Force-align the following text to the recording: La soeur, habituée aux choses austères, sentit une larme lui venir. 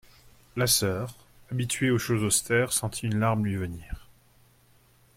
La 0.55 0.65
soeur, 0.65 1.13
habituée 1.51 1.91
aux 1.91 1.99
choses 1.99 2.23
austères, 2.23 2.73
sentit 2.73 3.05
une 3.05 3.19
larme 3.19 3.45
lui 3.45 3.55
venir. 3.55 4.09